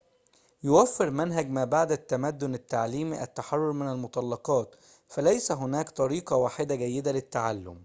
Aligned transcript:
يوفر 0.63 1.09
منهج 1.09 1.49
ما 1.49 1.65
بعد 1.65 1.91
التمدن 1.91 2.53
التعليمي 2.53 3.23
التحرر 3.23 3.71
من 3.71 3.89
المطلقات 3.89 4.75
فليس 5.07 5.51
هناك 5.51 5.89
طريقة 5.89 6.35
واحدة 6.35 6.75
جيدة 6.75 7.11
للتعلم 7.11 7.77